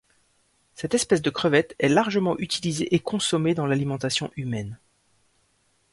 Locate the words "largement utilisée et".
1.87-2.99